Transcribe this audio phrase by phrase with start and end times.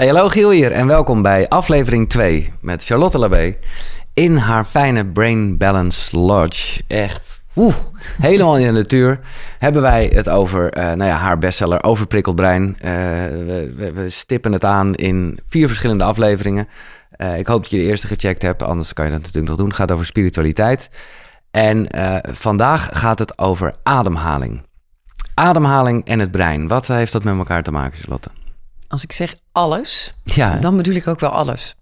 [0.00, 3.56] Hey, hallo Giel hier en welkom bij aflevering 2 met Charlotte Labé
[4.14, 6.82] in haar fijne Brain Balance Lodge.
[6.86, 7.74] Echt, oeh,
[8.20, 9.20] helemaal in de natuur
[9.58, 12.76] hebben wij het over uh, nou ja, haar bestseller Overprikkeld Brein.
[12.76, 12.82] Uh,
[13.94, 16.68] we, stippen het aan in vier verschillende afleveringen.
[17.16, 19.56] Uh, ik hoop dat je de eerste gecheckt hebt, anders kan je dat natuurlijk nog
[19.56, 19.68] doen.
[19.68, 20.90] Het gaat over spiritualiteit.
[21.50, 21.86] En
[22.32, 24.62] vandaag gaat het over ademhaling.
[25.34, 26.68] Ademhaling en het brein.
[26.68, 28.39] Wat heeft dat met elkaar te maken, Charlotte?
[28.90, 30.56] Als ik zeg alles, ja.
[30.56, 31.74] dan bedoel ik ook wel alles.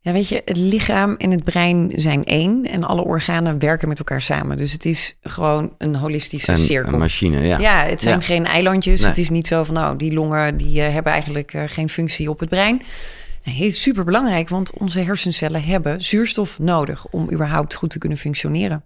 [0.00, 3.98] Ja, weet je, het lichaam en het brein zijn één en alle organen werken met
[3.98, 4.56] elkaar samen.
[4.56, 6.92] Dus het is gewoon een holistische een, cirkel.
[6.92, 7.58] Een machine, ja.
[7.58, 9.00] Ja, het zijn geen eilandjes.
[9.00, 12.30] Het is niet zo van, nou, die longen die uh, hebben eigenlijk uh, geen functie
[12.30, 12.82] op het brein.
[13.44, 17.98] Nee, het is super belangrijk, want onze hersencellen hebben zuurstof nodig om überhaupt goed te
[17.98, 18.84] kunnen functioneren.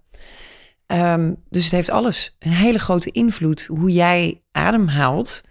[0.87, 3.65] Um, dus het heeft alles een hele grote invloed.
[3.65, 5.41] Hoe jij ademhaalt,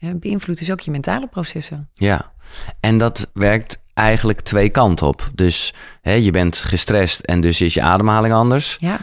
[0.00, 1.88] beïnvloedt dus ook je mentale processen.
[1.94, 2.32] Ja,
[2.80, 5.30] en dat werkt eigenlijk twee kanten op.
[5.34, 8.76] Dus hè, je bent gestrest en dus is je ademhaling anders.
[8.80, 8.98] Ja.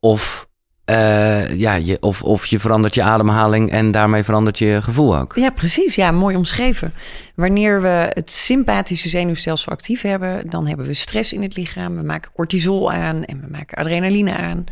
[0.00, 0.48] Of,
[0.90, 5.32] uh, ja, je, of, of je verandert je ademhaling en daarmee verandert je gevoel ook.
[5.36, 5.94] Ja, precies.
[5.94, 6.92] Ja, mooi omschreven.
[7.34, 11.96] Wanneer we het sympathische zenuwstelsel actief hebben, dan hebben we stress in het lichaam.
[11.96, 14.64] We maken cortisol aan en we maken adrenaline aan.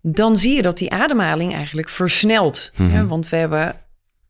[0.00, 2.72] Dan zie je dat die ademhaling eigenlijk versnelt.
[2.76, 3.08] Mm -hmm.
[3.08, 3.74] Want we hebben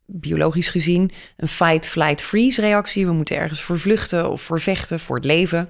[0.05, 3.05] biologisch gezien een fight, flight, freeze reactie.
[3.05, 5.69] We moeten ergens voor vluchten of voor vechten, voor het leven.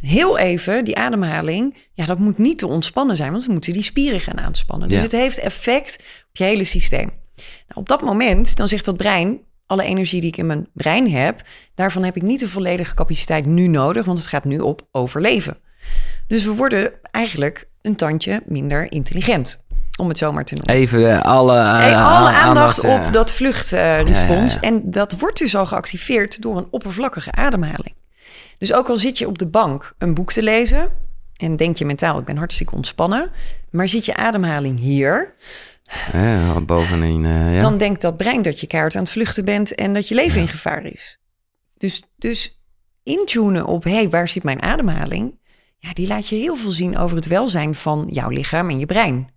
[0.00, 3.82] Heel even, die ademhaling, ja, dat moet niet te ontspannen zijn, want we moeten die
[3.82, 4.88] spieren gaan aanspannen.
[4.88, 5.96] Dus het heeft effect
[6.28, 7.12] op je hele systeem.
[7.36, 11.10] Nou, op dat moment, dan zegt dat brein, alle energie die ik in mijn brein
[11.10, 11.42] heb,
[11.74, 15.58] daarvan heb ik niet de volledige capaciteit nu nodig, want het gaat nu op overleven.
[16.26, 19.63] Dus we worden eigenlijk een tandje minder intelligent.
[19.96, 20.74] Om het zomaar te noemen.
[20.74, 24.60] Even uh, alle, uh, hey, alle aandacht, op dat vluchtrespons.
[24.60, 27.94] En dat wordt dus al geactiveerd door een oppervlakkige ademhaling.
[28.58, 30.88] Dus ook al zit je op de bank een boek te lezen.
[31.36, 33.30] En denk je mentaal, ik ben hartstikke ontspannen.
[33.70, 35.34] Maar zit je ademhaling hier.
[36.12, 37.26] Ja, bovenin.
[37.26, 37.60] ja.
[37.60, 39.74] Dan denkt dat brein dat je kaart aan het vluchten bent.
[39.74, 41.18] En dat je leven in gevaar is.
[41.76, 42.60] Dus, dus
[43.02, 45.38] intunen op, hé, hey, waar zit mijn ademhaling?
[45.78, 48.86] Ja, die laat je heel veel zien over het welzijn van jouw lichaam en je
[48.86, 49.33] brein.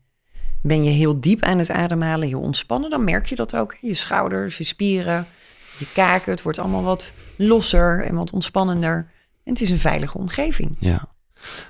[0.62, 3.75] Ben je heel diep aan het ademhalen, heel ontspannen, dan merk je dat ook.
[3.81, 5.28] Je schouders, je spieren,
[5.78, 9.12] je kaken, het wordt allemaal wat losser en wat ontspannender.
[9.44, 10.78] En het is een veilige omgeving.
[10.79, 11.07] Ja.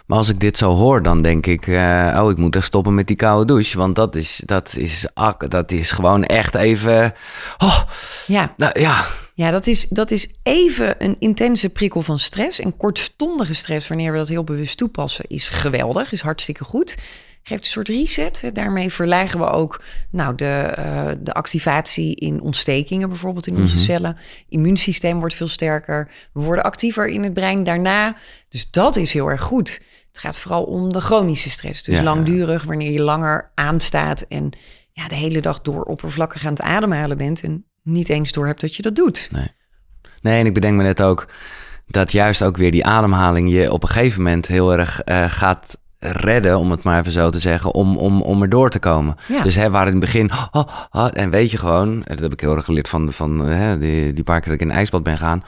[0.06, 2.96] Maar als ik dit zo hoor, dan denk ik, uh, oh, ik moet echt stoppen
[2.96, 3.78] met die koude douche.
[3.78, 5.08] Want dat is, dat is,
[5.48, 7.14] dat is gewoon echt even.
[7.58, 7.82] Oh,
[8.28, 8.54] ja.
[8.58, 9.06] Nou, ja.
[9.34, 12.60] Ja, dat is, dat is even een intense prikkel van stress.
[12.60, 16.96] En kortstondige stress, wanneer we dat heel bewust toepassen, is geweldig, is hartstikke goed
[17.48, 18.50] geeft een soort reset.
[18.54, 23.78] Daarmee verlagen we ook nou, de, uh, de activatie in ontstekingen, bijvoorbeeld in onze mm
[23.78, 23.86] -hmm.
[23.86, 24.18] cellen.
[24.50, 26.12] Immuunsysteem wordt veel sterker.
[26.34, 28.16] We worden actiever in het brein daarna.
[28.50, 29.82] Dus dat is heel erg goed.
[30.08, 31.84] Het gaat vooral om de chronische stress.
[31.84, 34.50] Dus ja, langdurig, wanneer je langer aanstaat en
[34.92, 38.62] ja, de hele dag door oppervlakkig aan het ademhalen bent en niet eens door hebt
[38.62, 39.30] dat je dat doet.
[39.32, 39.48] Nee.
[40.22, 41.28] nee, en ik bedenk me net ook
[41.88, 45.78] dat juist ook weer die ademhaling je op een gegeven moment heel erg uh, gaat
[46.00, 49.16] redden, om het maar even zo te zeggen, om, om, om er door te komen.
[49.28, 49.42] Ja.
[49.42, 52.40] Dus hè, waar in het begin, oh, oh, en weet je gewoon, dat heb ik
[52.40, 55.04] heel erg geleerd van, van hè, die, die paar keer dat ik in een ijsbad
[55.04, 55.44] ben gaan,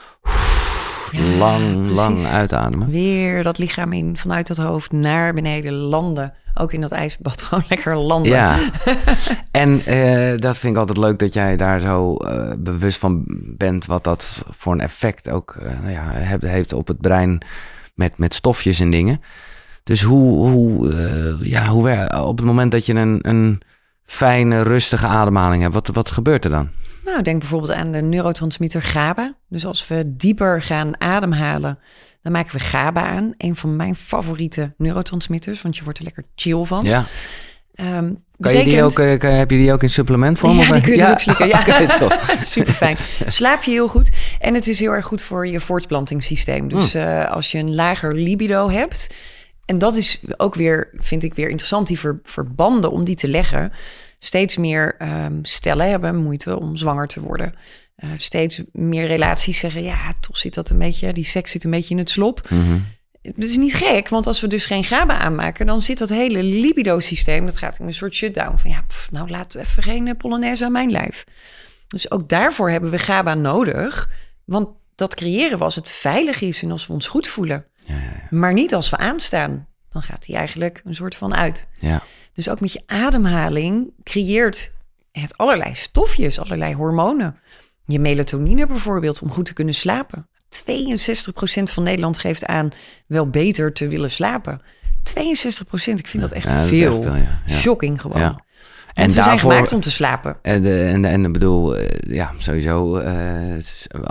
[1.12, 1.96] ja, lang, precies.
[1.96, 2.90] lang uitademen.
[2.90, 6.34] Weer dat lichaam in, vanuit dat hoofd naar beneden landen.
[6.54, 8.32] Ook in dat ijsbad gewoon lekker landen.
[8.32, 8.58] Ja,
[9.50, 13.24] en uh, dat vind ik altijd leuk dat jij daar zo uh, bewust van
[13.56, 13.86] bent...
[13.86, 17.42] wat dat voor een effect ook uh, ja, heeft op het brein
[17.94, 19.20] met, met stofjes en dingen...
[19.84, 23.62] Dus hoe, hoe, uh, ja, hoe op het moment dat je een, een
[24.04, 26.68] fijne, rustige ademhaling hebt, wat, wat gebeurt er dan?
[27.04, 29.34] Nou, denk bijvoorbeeld aan de neurotransmitter GABA.
[29.48, 31.78] Dus als we dieper gaan ademhalen,
[32.22, 33.34] dan maken we GABA aan.
[33.36, 36.84] Een van mijn favoriete neurotransmitters, want je wordt er lekker chill van.
[36.84, 37.04] Ja.
[37.74, 40.58] Um, kan je die ook, kan, heb je die ook in supplementvorm?
[40.58, 41.10] Ja, die kun je ja.
[41.10, 41.48] ook slikken.
[41.48, 41.64] Ja,
[42.40, 42.96] super fijn.
[43.26, 44.10] Slaap je heel goed.
[44.40, 46.68] En het is heel erg goed voor je voortplantingssysteem.
[46.68, 47.00] Dus mm.
[47.00, 49.08] uh, als je een lager libido hebt
[49.70, 53.28] en dat is ook weer, vind ik weer interessant, die ver, verbanden om die te
[53.28, 53.72] leggen.
[54.18, 57.54] Steeds meer um, stellen hebben moeite om zwanger te worden.
[57.96, 61.70] Uh, steeds meer relaties zeggen, ja, toch zit dat een beetje, die seks zit een
[61.70, 62.50] beetje in het slop.
[62.50, 62.86] Mm -hmm.
[63.22, 66.42] Het is niet gek, want als we dus geen GABA aanmaken, dan zit dat hele
[66.42, 68.56] libido-systeem, dat gaat in een soort shutdown.
[68.56, 71.24] Van ja, pff, nou laat even geen Polonaise aan mijn lijf.
[71.88, 74.10] Dus ook daarvoor hebben we GABA nodig,
[74.44, 77.69] want dat creëren we als het veilig is en als we ons goed voelen.
[77.90, 78.36] Ja, ja, ja.
[78.36, 79.68] Maar niet als we aanstaan.
[79.88, 81.68] Dan gaat hij eigenlijk een soort van uit.
[81.78, 82.02] Ja.
[82.34, 84.72] Dus ook met je ademhaling creëert
[85.12, 87.36] het allerlei stofjes, allerlei hormonen.
[87.80, 90.28] Je melatonine bijvoorbeeld, om goed te kunnen slapen.
[90.48, 92.70] 62% van Nederland geeft aan
[93.06, 94.60] wel beter te willen slapen.
[94.62, 94.62] 62%,
[95.94, 97.04] ik vind dat echt dat veel.
[97.04, 97.60] echt.
[97.60, 98.40] Shocking gewoon.
[98.94, 100.36] En we zijn gemaakt om te slapen.
[100.42, 103.58] En, de, en, en ik bedoel, eh, ja, sowieso, eh,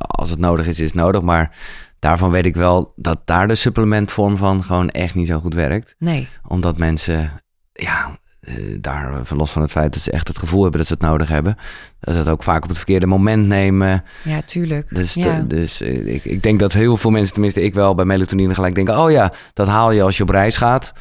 [0.07, 1.21] als het nodig is, is het nodig.
[1.21, 1.55] Maar
[1.99, 5.95] daarvan weet ik wel dat daar de supplementvorm van gewoon echt niet zo goed werkt.
[5.97, 7.31] Nee, Omdat mensen,
[7.73, 10.87] ja, eh, daar van los van het feit dat ze echt het gevoel hebben dat
[10.87, 11.57] ze het nodig hebben,
[11.99, 14.03] dat ze het ook vaak op het verkeerde moment nemen.
[14.23, 14.95] ja, tuurlijk.
[14.95, 15.39] Dus, ja.
[15.39, 18.53] de- dus eh, ik, ik denk dat heel veel mensen, tenminste ik wel, bij melatonine
[18.55, 20.93] gelijk denken, oh ja, dat haal je als je op reis gaat.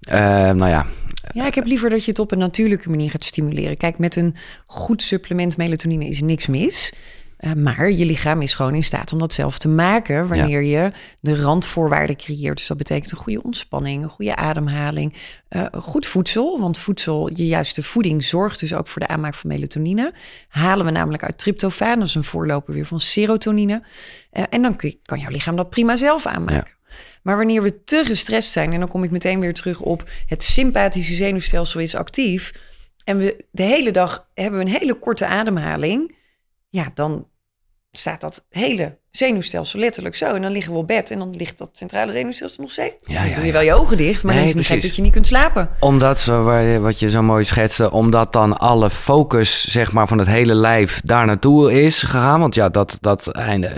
[0.00, 0.18] Eh,
[0.50, 0.86] nou ja,
[1.32, 3.76] Ja, ik heb liever dat je het op een natuurlijke manier gaat stimuleren.
[3.76, 4.34] Kijk, met een
[4.66, 6.92] goed supplement melatonine is niks mis.
[7.36, 10.90] Eh, maar je lichaam is gewoon in staat om dat zelf te maken wanneer je
[11.20, 12.56] de randvoorwaarden creëert.
[12.56, 15.14] Dus dat betekent een goede ontspanning, een goede ademhaling,
[15.48, 16.60] eh, goed voedsel.
[16.60, 20.12] Want voedsel, je juiste voeding, zorgt dus ook voor de aanmaak van melatonine.
[20.48, 23.82] Halen we namelijk uit tryptofaan, dat is een voorloper weer van serotonine.
[24.30, 26.74] Eh, en dan kun je- kan jouw lichaam dat prima zelf aanmaken.
[27.22, 30.42] Maar wanneer we te gestrest zijn, en dan kom ik meteen weer terug op het
[30.42, 32.52] sympathische zenuwstelsel is actief.
[33.04, 36.14] En we de hele dag hebben we een hele korte ademhaling.
[36.76, 37.26] Ja, dan
[37.92, 40.34] staat dat hele zenuwstelsel letterlijk zo.
[40.34, 42.94] En dan liggen we op bed en dan ligt dat centrale zenuwstelsel nog steeds.
[43.00, 43.52] Ja, dan ja, doe je ja.
[43.52, 45.26] wel je ogen dicht, maar Nee, dan is het niet gek dat je niet kunt
[45.26, 45.70] slapen.
[45.80, 50.08] Omdat, zo waar je- wat je zo mooi schetste, omdat dan alle focus zeg maar,
[50.08, 52.40] van het hele lijf daar naartoe is gegaan.
[52.40, 53.30] Want ja, dat, dat,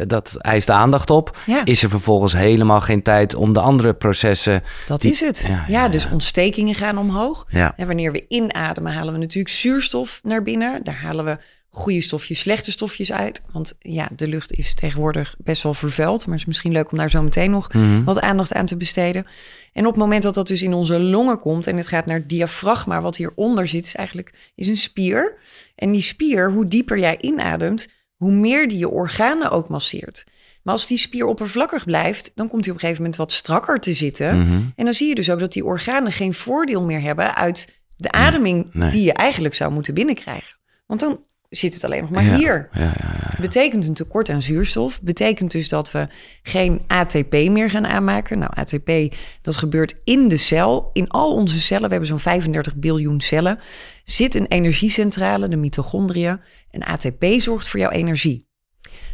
[0.06, 1.36] dat eist de aandacht op.
[1.46, 1.64] Ja.
[1.64, 4.62] Is er vervolgens helemaal geen tijd om de andere processen...
[4.86, 5.48] Dat Die- is het.
[5.68, 7.44] ja, dus ontstekingen gaan omhoog.
[7.48, 10.84] Ja, En wanneer we inademen, halen we natuurlijk zuurstof naar binnen.
[10.84, 11.38] Daar halen we
[11.70, 13.42] goede stofjes, slechte stofjes uit.
[13.52, 16.18] Want ja, de lucht is tegenwoordig best wel vervuild.
[16.18, 18.04] Maar het is misschien leuk om daar zo meteen nog Mhm.
[18.04, 19.26] wat aandacht aan te besteden.
[19.72, 22.18] En op het moment dat dat dus in onze longen komt en het gaat naar
[22.18, 25.38] het diafragma, wat hieronder zit, is eigenlijk is een spier.
[25.74, 30.24] En die spier, hoe dieper jij inademt, hoe meer die je organen ook masseert.
[30.62, 33.78] Maar als die spier oppervlakkig blijft, dan komt hij op een gegeven moment wat strakker
[33.78, 34.38] te zitten.
[34.38, 34.52] Mhm.
[34.76, 38.12] En dan zie je dus ook dat die organen geen voordeel meer hebben uit de
[38.12, 38.90] ademing nee.
[38.90, 40.56] die je eigenlijk zou moeten binnenkrijgen.
[40.86, 42.36] Want dan zit het alleen nog maar Ja.
[42.36, 42.68] hier.
[42.72, 43.40] ja, ja, ja.
[43.40, 45.02] Betekent een tekort aan zuurstof.
[45.02, 46.08] Betekent dus dat we
[46.42, 48.38] geen ATP meer gaan aanmaken.
[48.38, 50.90] Nou, ATP, dat gebeurt in de cel.
[50.92, 53.58] In al onze cellen, we hebben zo'n 35 biljoen cellen,
[54.04, 56.40] zit een energiecentrale, de mitochondriën.
[56.70, 58.46] En ATP zorgt voor jouw energie.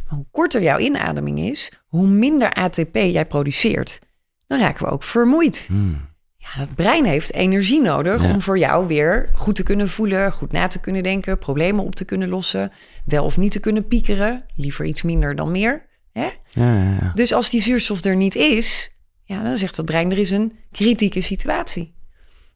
[0.09, 4.01] Maar hoe korter jouw inademing is, hoe minder ATP jij produceert.
[4.47, 5.65] Dan raken we ook vermoeid.
[5.69, 6.01] Hmm.
[6.45, 8.33] Ja, het brein heeft energie nodig Ja.
[8.33, 11.95] om voor jou weer goed te kunnen voelen, goed na te kunnen denken, problemen op
[11.95, 12.73] te kunnen lossen,
[13.05, 15.87] wel of niet te kunnen piekeren, liever iets minder dan meer.
[16.13, 16.29] Hè?
[16.51, 17.13] Ja.
[17.15, 20.53] Dus als die zuurstof er niet is, ja, dan zegt het brein er is een
[20.73, 21.95] kritieke situatie.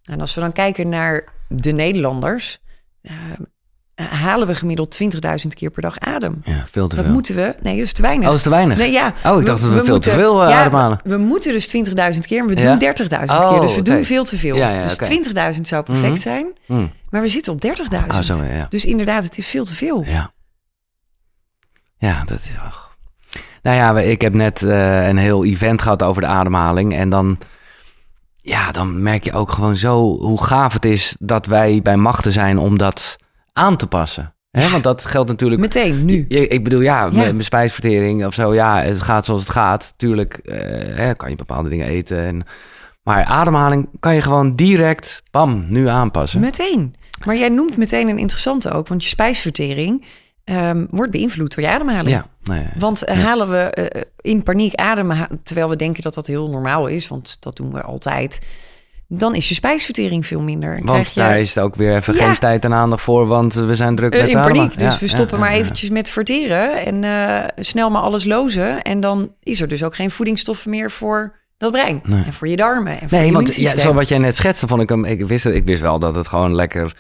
[0.05, 2.59] En als we dan kijken naar de Nederlanders,
[3.01, 3.13] eh,
[4.03, 5.09] halen we gemiddeld 20.000
[5.55, 6.41] keer per dag adem.
[6.45, 7.15] Ja, veel te Dat veel.
[7.15, 8.29] moeten we, nee, dat is te weinig.
[8.29, 8.77] Oh, is te weinig?
[8.77, 9.13] Nee, ja.
[9.27, 11.01] Oh, ik dacht dat we veel te veel, eh, ja, ademhalen.
[11.05, 12.69] We moeten dus 20.000 keer, maar we Ja?
[12.71, 13.61] doen 30.000 Oh, keer.
[13.61, 14.57] Dus we doen veel te veel.
[14.57, 15.05] Ja, ja, dus oké.
[15.05, 16.21] 20.000 zou perfect Mhm.
[16.21, 16.91] zijn, Hmm.
[17.11, 18.13] maar we zitten op 30.000.
[18.13, 18.67] Ah, zo, ja, ja.
[18.69, 20.03] Dus inderdaad, het is veel te veel.
[20.07, 20.33] Ja.
[21.99, 22.51] Ja, dat is...
[22.65, 22.97] ach.
[23.63, 26.95] Nou ja, we- ik heb net eh, een heel event gehad over de ademhaling.
[26.95, 27.39] En dan,
[28.37, 32.33] ja, dan merk je ook gewoon zo hoe gaaf het is dat wij bij machten
[32.33, 33.17] zijn om dat
[33.59, 34.35] aan te passen.
[34.51, 34.71] Hè?
[34.71, 35.61] Want dat geldt natuurlijk...
[35.61, 36.27] Meteen, nu.
[36.29, 39.95] Ik bedoel, ja, mijn spijsvertering of zo, ja, het gaat zoals het gaat.
[39.97, 40.59] Tuurlijk eh,
[40.97, 42.25] hè, kan je bepaalde dingen eten.
[42.25, 42.43] En,
[43.03, 46.41] maar ademhaling kan je gewoon direct, bam, nu aanpassen.
[46.41, 46.95] Meteen.
[47.27, 50.05] Maar jij noemt meteen een interessante ook, want je spijsvertering
[50.45, 52.09] ehm, wordt beïnvloed door je ademhaling.
[52.09, 53.23] Ja, nee, Want eh, Ja.
[53.23, 57.37] halen we eh, in paniek ademen, terwijl we denken dat dat heel normaal is, want
[57.41, 58.41] dat doen we altijd,
[59.11, 60.71] dan is je spijsvertering veel minder.
[60.75, 62.27] Want krijg je, daar is het ook weer even Ja.
[62.27, 64.75] geen tijd en aandacht voor, want we zijn druk Eh, met in paniek.
[64.75, 68.83] Dus Ja, we stoppen ja, maar eventjes met verteren en eh, snel maar alles lozen.
[68.83, 72.01] En dan is er dus ook geen voedingsstoffen meer voor dat brein.
[72.09, 72.23] Nee.
[72.25, 73.01] En voor je darmen.
[73.01, 75.05] En voor Nee, je want ja, zo wat jij net schetste, vond ik hem.
[75.05, 76.97] Ik wist, het, ik wist wel dat het gewoon lekker,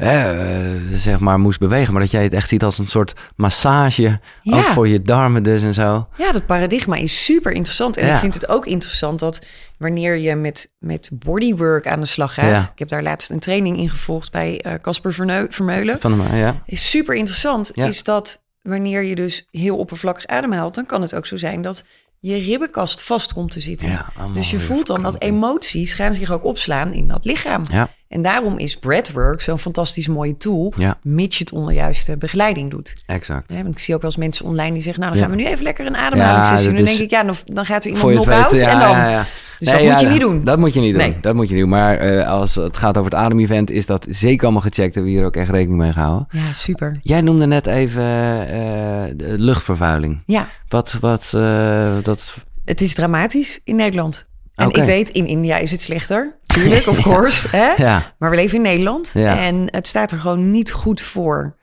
[0.00, 1.92] eh, zeg maar, moest bewegen.
[1.92, 4.20] Maar dat jij het echt ziet als een soort massage.
[4.42, 4.58] Ja.
[4.58, 6.08] Ook voor je darmen dus en zo.
[6.16, 7.96] Ja, dat paradigma is super interessant.
[7.96, 8.14] En Ja.
[8.14, 9.44] ik vind het ook interessant dat
[9.78, 12.44] wanneer je met, met bodywork aan de slag gaat.
[12.50, 12.70] Ja.
[12.72, 15.12] Ik heb daar laatst een training in gevolgd bij eh, Casper
[15.48, 16.00] Vermeulen.
[16.00, 16.62] Van de, ja.
[16.66, 17.76] Is super interessant.
[17.76, 21.84] Is dat wanneer je dus heel oppervlakkig ademhaalt, dan kan het ook zo zijn dat
[22.20, 23.88] je ribbenkast vast komt te zitten.
[23.88, 27.64] Ja, dus je voelt dan dat emoties gaan zich ook opslaan in dat lichaam.
[27.70, 27.88] Ja.
[28.08, 32.70] En daarom is breathwork zo'n fantastisch mooie tool, Ja, mits je het onder juiste begeleiding
[32.70, 32.94] doet.
[33.06, 33.52] exact.
[33.52, 35.02] Want ik zie ook wel eens mensen online die zeggen...
[35.02, 36.66] nou, dan gaan we nu even lekker een ademhalingssessie.
[36.68, 36.76] Doen.
[36.76, 39.02] dan denk ik, ja, dan, dan gaat er Voor iemand je het knock-out weet, ja,
[39.02, 39.24] en dan...
[39.60, 40.44] Dus Nee, dat moet je niet doen.
[40.44, 41.02] Dat moet je niet doen.
[41.02, 41.16] Nee.
[41.20, 41.70] Dat moet je niet doen.
[41.72, 44.94] Maar eh, als het gaat over het ademevent, is dat zeker allemaal gecheckt.
[44.94, 46.26] Hebben we hier ook echt rekening mee gehouden.
[46.30, 46.98] Ja, super.
[47.02, 50.22] Jij noemde net even eh, de luchtvervuiling.
[50.26, 52.36] Ja, Wat, wat, eh, dat...
[52.64, 54.28] het is dramatisch in Nederland.
[54.54, 56.36] En ik weet, in India is het slechter.
[56.46, 57.48] Tuurlijk, of course.
[57.56, 57.72] Hè?
[57.76, 59.38] Ja, Maar we leven in Nederland Ja.
[59.38, 61.56] en het staat er gewoon niet goed voor.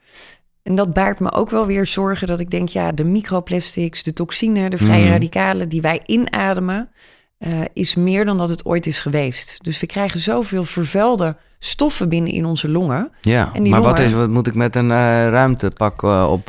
[0.62, 4.12] En dat baart me ook wel weer zorgen dat ik denk, ja, de microplastics, de
[4.12, 5.12] toxine, de vrije Mhm.
[5.12, 6.90] radicalen die wij inademen,
[7.38, 9.58] eh, is meer dan dat het ooit is geweest.
[9.62, 13.10] Dus we krijgen zoveel vervuilde stoffen binnen in onze longen.
[13.20, 13.52] ja.
[13.62, 16.48] Maar wat, is, wat moet ik met een eh, ruimtepak eh, op...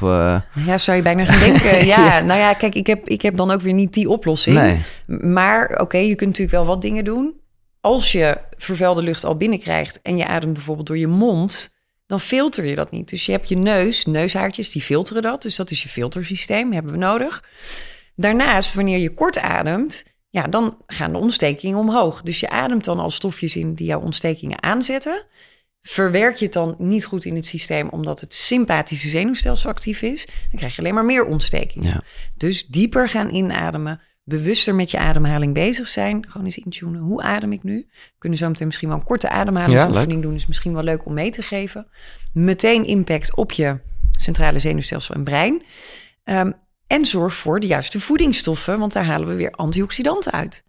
[0.65, 1.85] Ja, zou je bijna gaan denken.
[1.95, 4.57] ja, nou ja, kijk, ik heb, ik heb dan ook weer niet die oplossing.
[4.57, 4.79] nee.
[5.31, 7.33] Maar oké, je kunt natuurlijk wel wat dingen doen.
[7.81, 11.75] Als je vervuilde lucht al binnenkrijgt en je ademt bijvoorbeeld door je mond,
[12.07, 13.09] dan filter je dat niet.
[13.09, 15.41] Dus je hebt je neus, neushaartjes, die filteren dat.
[15.41, 17.43] Dus dat is je filtersysteem, hebben we nodig.
[18.15, 22.21] Daarnaast, wanneer je kort ademt, ja, dan gaan de ontstekingen omhoog.
[22.21, 25.25] Dus je ademt dan al stofjes in die jouw ontstekingen aanzetten.
[25.81, 30.25] Verwerk je het dan niet goed in het systeem omdat het sympathische zenuwstelsel actief is,
[30.25, 31.89] dan krijg je alleen maar meer ontstekingen.
[31.89, 32.03] Ja.
[32.37, 36.25] Dus dieper gaan inademen, bewuster met je ademhaling bezig zijn.
[36.29, 37.87] Gewoon eens intunen, hoe adem ik nu?
[37.89, 40.35] We kunnen zo meteen misschien wel een korte ademhalingsoefening doen.
[40.35, 41.87] Is misschien wel leuk om mee te geven.
[42.33, 43.79] Meteen impact op je
[44.19, 45.63] centrale zenuwstelsel en brein.
[46.23, 46.51] Ehm,
[46.89, 50.63] en zorg voor de juiste voedingsstoffen, want daar halen we weer antioxidanten uit.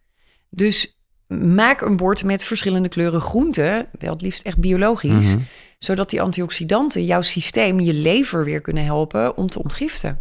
[0.50, 5.42] Dus maak een bord met verschillende kleuren groenten, wel het liefst echt biologisch, Mhm.
[5.78, 10.18] zodat die antioxidanten jouw systeem, je lever weer kunnen helpen om te ontgiften.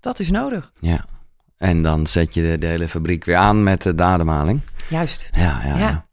[0.00, 0.72] Dat is nodig.
[0.80, 1.04] Ja.
[1.56, 4.60] En dan zet je de, de hele fabriek weer aan met de ademhaling.
[4.88, 5.28] Juist.
[5.32, 5.78] Ja, ja, ja.
[5.78, 6.06] Ja.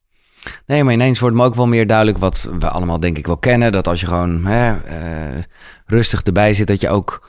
[0.66, 3.38] Nee, maar ineens wordt me ook wel meer duidelijk wat we allemaal denk ik wel
[3.38, 3.72] kennen.
[3.72, 5.44] Dat als je gewoon hè, eh,
[5.86, 7.29] rustig erbij zit, dat je ook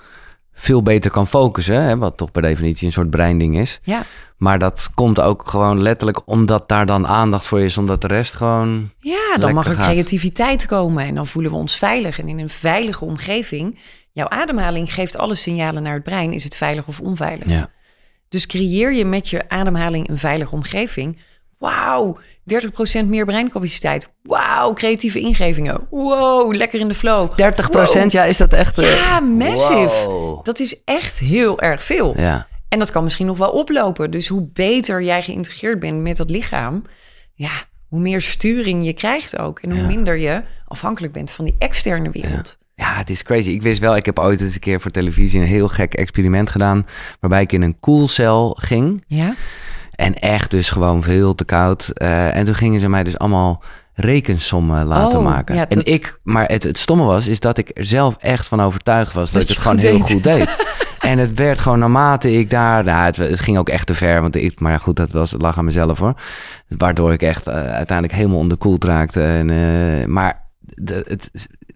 [0.60, 1.82] veel beter kan focussen.
[1.82, 3.80] Hè, wat toch per definitie een soort breinding is.
[3.82, 4.02] Ja,
[4.36, 7.78] Maar dat komt ook gewoon letterlijk omdat daar dan aandacht voor is.
[7.78, 8.90] Omdat de rest gewoon...
[8.98, 9.86] ja dan mag er gaat.
[9.90, 12.18] creativiteit komen en dan voelen we ons veilig.
[12.18, 13.78] En in een veilige omgeving,
[14.12, 16.32] jouw ademhaling geeft alle signalen naar het brein.
[16.32, 17.48] Is het veilig of onveilig?
[17.48, 17.70] Ja,
[18.28, 21.18] Dus creëer je met je ademhaling een veilige omgeving.
[21.58, 22.18] Wauw,
[23.02, 24.12] 30% meer breincapaciteit.
[24.22, 25.86] Wauw, creatieve ingevingen.
[25.90, 27.36] Wow, lekker in de flow.
[27.36, 28.10] 30 Wow.
[28.10, 28.78] ja, is dat echt...
[28.78, 30.04] eh, Ja, massive.
[30.06, 30.19] wow.
[30.42, 32.20] Dat is echt heel erg veel.
[32.20, 34.10] Ja, En dat kan misschien nog wel oplopen.
[34.10, 36.82] Dus hoe beter jij geïntegreerd bent met dat lichaam,
[37.34, 37.50] ja,
[37.88, 39.58] hoe meer sturing je krijgt ook.
[39.58, 39.86] En hoe Ja.
[39.86, 42.58] minder je afhankelijk bent van die externe wereld.
[42.74, 43.50] Ja, het is crazy.
[43.50, 46.50] Ik wist wel, ik heb ooit eens een keer voor televisie een heel gek experiment
[46.50, 46.86] gedaan.
[47.20, 49.04] Waarbij ik in een koelcel ging.
[49.06, 49.34] Ja?
[49.94, 51.88] En echt dus gewoon veel te koud.
[51.88, 53.62] Eh, en toen gingen ze mij dus allemaal
[54.00, 55.54] rekensommen laten Oh, maken.
[55.54, 58.46] ja, En dat- ik, maar het, het stomme was, is dat ik er zelf echt
[58.46, 60.56] van overtuigd was dat, Dat ik het het gewoon heel goed deed.
[61.00, 62.84] En het werd gewoon naarmate ik daar...
[62.84, 65.42] Nou, het, het ging ook echt te ver, want ik, maar goed, dat was, het
[65.42, 66.14] lag aan mezelf hoor.
[66.68, 69.22] Waardoor ik echt eh, uiteindelijk helemaal onderkoeld raakte.
[69.22, 71.30] En, eh, maar de, het,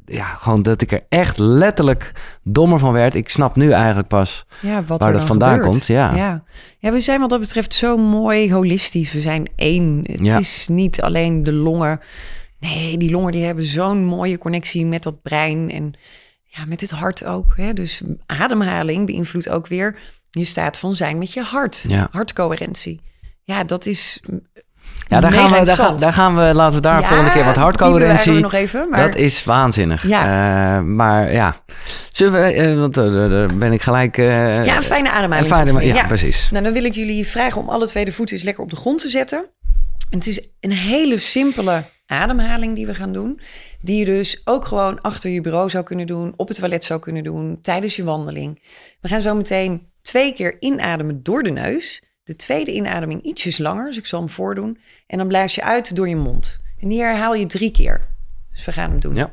[0.07, 3.15] ja, gewoon dat ik er echt letterlijk dommer van werd.
[3.15, 5.71] Ik snap nu eigenlijk pas Ja, wat waar dat vandaan gebeurt.
[5.71, 5.87] komt.
[5.87, 6.15] Ja.
[6.17, 6.45] Ja.
[6.79, 9.13] ja, we zijn wat dat betreft zo mooi holistisch.
[9.13, 10.01] We zijn één.
[10.03, 10.39] Het Ja.
[10.39, 12.01] is niet alleen de longen.
[12.59, 15.95] Nee, die longen die hebben zo'n mooie connectie met dat brein en
[16.45, 17.53] ja, met het hart ook.
[17.57, 17.73] Hè?
[17.73, 19.97] Dus ademhaling beïnvloedt ook weer
[20.31, 21.85] je staat van zijn met je hart.
[21.89, 22.09] Ja.
[22.11, 23.01] Hartcoherentie.
[23.43, 24.23] Ja, dat is.
[25.15, 27.45] Ja, daar gaan, we, daar, gaan, daar gaan we, laten we daar Ja, volgende keer
[27.45, 28.33] wat hardcoherentie.
[28.33, 28.89] we nog even.
[28.91, 30.07] Maar Dat is waanzinnig.
[30.07, 30.75] Ja.
[30.77, 31.57] Eh, maar ja,
[32.13, 34.17] zullen we, eh, want eh, daar ben ik gelijk...
[34.17, 35.47] ja, een fijne een ademhaling.
[35.47, 36.49] fijne- ja, precies.
[36.51, 38.77] Nou, dan wil ik jullie vragen om alle twee de voeten eens lekker op de
[38.77, 39.39] grond te zetten.
[40.11, 43.41] En het is een hele simpele ademhaling die we gaan doen.
[43.81, 47.01] Die je dus ook gewoon achter je bureau zou kunnen doen, op het toilet zou
[47.01, 48.63] kunnen doen, tijdens je wandeling.
[49.01, 52.03] We gaan zo meteen twee keer inademen door de neus.
[52.25, 54.79] De tweede inademing ietsjes langer, dus ik zal hem voordoen.
[55.07, 56.61] En dan blaas je uit door je mond.
[56.81, 58.07] En die herhaal je drie keer.
[58.51, 59.15] Dus we gaan hem doen.
[59.15, 59.33] Ja.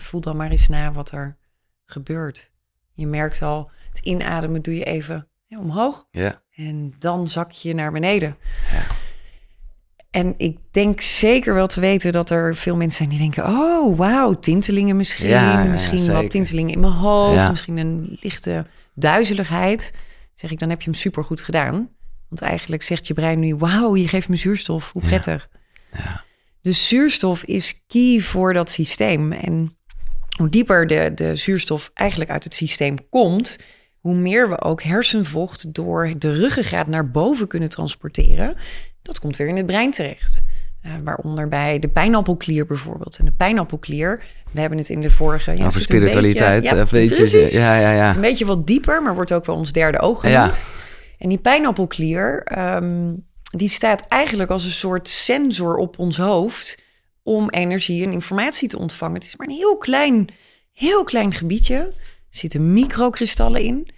[0.00, 1.36] Voel dan maar eens na wat er
[1.84, 2.52] gebeurt.
[2.92, 6.06] Je merkt al, het inademen doe je even ja, omhoog.
[6.10, 6.42] Ja.
[6.54, 8.36] En dan zak je naar beneden.
[10.10, 13.44] En ik denk zeker wel te weten dat er veel mensen zijn die denken...
[13.44, 15.26] oh, wauw, tintelingen misschien.
[15.26, 17.34] Ja, ja, ja, misschien wat tintelingen in mijn hoofd.
[17.34, 17.50] Ja.
[17.50, 19.92] Misschien een lichte duizeligheid.
[20.34, 21.90] Zeg ik, dan heb je hem supergoed gedaan.
[22.28, 23.56] Want eigenlijk zegt je brein nu...
[23.56, 25.48] wauw, je geeft me zuurstof, hoe prettig.
[25.92, 26.24] Ja.
[26.62, 29.32] Dus zuurstof is key voor dat systeem.
[29.32, 29.77] En
[30.38, 33.58] hoe dieper de, de zuurstof eigenlijk uit het systeem komt,
[34.00, 38.56] hoe meer we ook hersenvocht door de ruggengraat naar boven kunnen transporteren.
[39.02, 40.42] Dat komt weer in het brein terecht.
[40.86, 43.18] Uh, waaronder bij de pijnappelklier bijvoorbeeld.
[43.18, 45.56] En de pijnappelklier, we hebben het in de vorige...
[45.56, 46.62] Ja, Over spiritualiteit.
[46.62, 47.52] Beetje, ja, precies.
[47.52, 48.00] Ja, ja, ja.
[48.00, 50.56] Het is een beetje wat dieper, maar wordt ook wel ons derde oog genoemd.
[50.56, 50.62] Ja.
[51.18, 56.86] En die pijnappelklier, um, die staat eigenlijk als een soort sensor op ons hoofd...
[57.28, 59.14] om energie en informatie te ontvangen.
[59.14, 60.28] Het is maar een heel klein,
[60.72, 61.76] heel klein gebiedje.
[61.76, 61.94] Er
[62.30, 63.88] zitten microkristallen in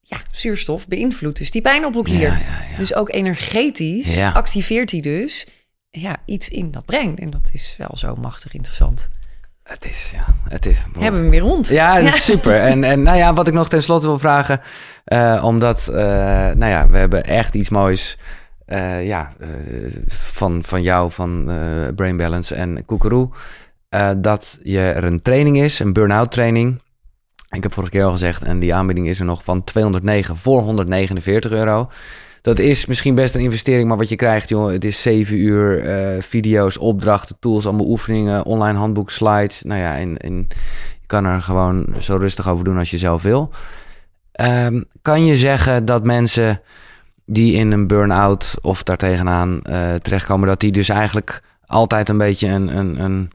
[0.00, 2.20] ja, zuurstof beïnvloedt dus die pijnappelklier.
[2.20, 2.76] Ja, ja, ja.
[2.76, 5.46] Dus ook energetisch activeert hij dus
[5.90, 7.16] ja, iets in dat brein.
[7.16, 9.08] En dat is wel zo machtig interessant.
[9.62, 10.76] Het is, ja, het is...
[10.76, 11.68] Hebben we hem weer rond.
[11.68, 12.60] Ja, het is super.
[12.60, 14.60] En, en nou ja, wat ik nog tenslotte wil vragen,
[15.06, 18.16] uh, omdat, uh, nou ja, we hebben echt iets moois,
[18.68, 19.32] uh, ja,
[20.08, 21.50] van, van jou, van
[21.94, 23.30] Brain Balance en Koekeroe,
[24.16, 26.80] dat je er een training is, een burn-out training.
[27.50, 30.60] Ik heb vorige keer al gezegd, en die aanbieding is er nog van 209 voor
[30.60, 31.90] 149 euro.
[32.42, 35.84] Dat is misschien best een investering, maar wat je krijgt, joh, het is 7 uur
[36.22, 39.62] video's, opdrachten, tools, allemaal oefeningen, online handboek, slides.
[39.62, 40.46] Nou ja, en,
[41.00, 43.52] je kan er gewoon zo rustig over doen als je zelf wil.
[44.40, 46.60] Um, kan je zeggen dat mensen
[47.30, 52.48] die in een burn-out of daartegenaan uh, terechtkomen, dat die dus eigenlijk altijd een beetje
[52.48, 53.30] een, een, een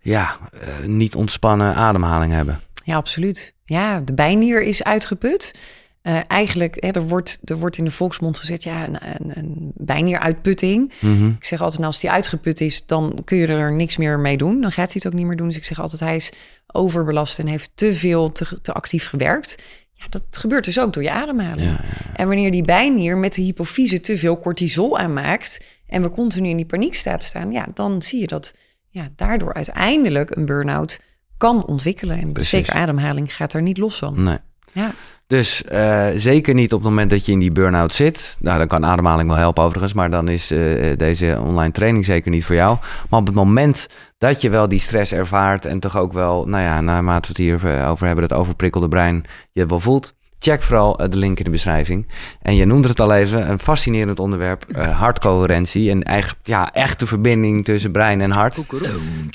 [0.00, 2.60] ja, uh, niet ontspannen ademhaling hebben?
[2.84, 3.54] Ja, absoluut.
[3.64, 5.54] Ja, de bijnier is uitgeput.
[6.02, 9.72] Uh, eigenlijk, hè, er, wordt, er wordt in de volksmond gezet, ja, een, een, een
[9.74, 10.92] bijnieruitputting.
[11.00, 14.18] Mm Ik zeg altijd, nou, als die uitgeput is, dan kun je er niks meer
[14.18, 14.60] mee doen.
[14.60, 15.48] Dan gaat hij het ook niet meer doen.
[15.48, 16.32] Dus ik zeg altijd, hij is
[16.66, 19.56] overbelast en heeft te veel, te, te actief gewerkt.
[20.00, 21.60] Ja, dat gebeurt dus ook door je ademhaling.
[21.60, 22.16] Ja, ja.
[22.16, 25.64] En wanneer die bijnier met de hypofyse te veel cortisol aanmaakt...
[25.86, 27.52] en we continu in die paniekstaat staan...
[27.52, 28.54] ja, dan zie je dat
[28.88, 31.00] ja, daardoor uiteindelijk een burn-out
[31.36, 32.20] kan ontwikkelen.
[32.20, 32.50] En Precies.
[32.50, 34.22] zeker ademhaling gaat er niet los van.
[34.22, 34.38] Nee.
[34.72, 34.90] Ja.
[35.26, 38.36] Dus uh, zeker niet op het moment dat je in die burn-out zit.
[38.38, 42.30] Nou, dan kan ademhaling wel helpen overigens, maar dan is uh, deze online training zeker
[42.30, 42.78] niet voor jou.
[43.08, 46.62] Maar op het moment dat je wel die stress ervaart en toch ook wel, nou
[46.62, 50.98] ja, naarmate we het hier over hebben, het overprikkelde brein, je wel voelt, Check vooral
[50.98, 52.06] eh, de link in de beschrijving.
[52.42, 55.90] En je noemde het al even, een fascinerend onderwerp, uh, hartcoherentie.
[55.90, 58.56] En echt, ja, echte verbinding tussen brein en hart.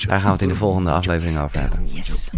[0.06, 1.80] Daar gaan we het in de volgende aflevering over hebben.
[1.84, 2.30] Yes.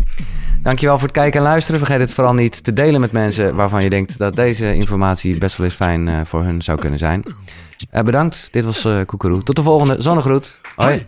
[0.69, 1.81] Dankjewel voor het kijken en luisteren.
[1.81, 5.57] Vergeet het vooral niet te delen met mensen waarvan je denkt dat deze informatie best
[5.57, 7.23] wel eens fijn uh, voor hun zou kunnen zijn.
[7.93, 8.49] Uh, bedankt.
[8.53, 9.43] Dit was uh, Koekeroe.
[9.43, 10.03] Tot de volgende.
[10.03, 10.55] Zonnegroet.
[10.77, 11.07] Hoi.